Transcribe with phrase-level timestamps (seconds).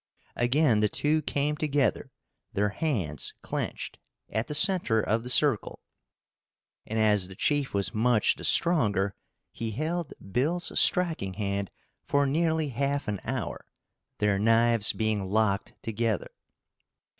[0.35, 2.09] Again the two came together,
[2.53, 3.99] their hands clenched,
[4.31, 5.79] at the center of the circle,
[6.87, 9.13] and, as the chief was much the stronger,
[9.51, 11.69] he held Bill's striking hand
[12.03, 13.63] for nearly half an hour,
[14.17, 16.31] their knives being locked together.